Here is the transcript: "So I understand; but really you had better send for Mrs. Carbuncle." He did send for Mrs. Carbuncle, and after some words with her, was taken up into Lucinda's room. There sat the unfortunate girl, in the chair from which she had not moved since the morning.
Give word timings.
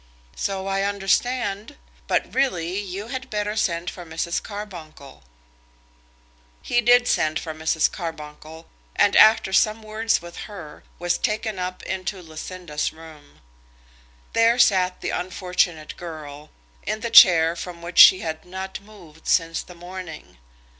"So 0.35 0.65
I 0.65 0.81
understand; 0.81 1.75
but 2.07 2.33
really 2.33 2.79
you 2.79 3.09
had 3.09 3.29
better 3.29 3.55
send 3.55 3.87
for 3.91 4.03
Mrs. 4.03 4.41
Carbuncle." 4.41 5.21
He 6.63 6.81
did 6.81 7.07
send 7.07 7.37
for 7.37 7.53
Mrs. 7.53 7.91
Carbuncle, 7.91 8.67
and 8.95 9.15
after 9.15 9.53
some 9.53 9.83
words 9.83 10.19
with 10.19 10.37
her, 10.49 10.83
was 10.97 11.19
taken 11.19 11.59
up 11.59 11.83
into 11.83 12.19
Lucinda's 12.23 12.91
room. 12.91 13.41
There 14.33 14.57
sat 14.57 15.01
the 15.01 15.11
unfortunate 15.11 15.95
girl, 15.97 16.49
in 16.81 17.01
the 17.01 17.11
chair 17.11 17.55
from 17.55 17.83
which 17.83 17.99
she 17.99 18.21
had 18.21 18.43
not 18.43 18.81
moved 18.81 19.27
since 19.27 19.61
the 19.61 19.75
morning. 19.75 20.39